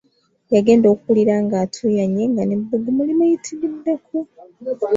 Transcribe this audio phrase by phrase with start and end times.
[0.53, 4.15] Yagenda okuwulira nga atuuyanye nga n’ebbugumu limuyitiriddeko.